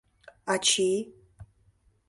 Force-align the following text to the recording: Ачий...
Ачий... 0.53 0.97